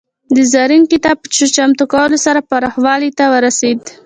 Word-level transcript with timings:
د 0.35 0.37
زرین 0.53 0.83
کتاب 0.91 1.17
په 1.21 1.27
چمتو 1.55 1.83
کولو 1.93 2.17
سره 2.25 2.39
پوخوالي 2.49 3.11
ته 3.17 3.25
ورسېد. 3.33 3.79